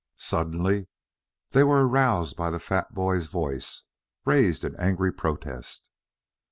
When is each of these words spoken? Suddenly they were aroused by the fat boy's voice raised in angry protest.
Suddenly 0.17 0.87
they 1.51 1.63
were 1.63 1.87
aroused 1.87 2.35
by 2.35 2.49
the 2.49 2.57
fat 2.59 2.91
boy's 2.91 3.27
voice 3.27 3.83
raised 4.25 4.63
in 4.63 4.75
angry 4.77 5.13
protest. 5.13 5.91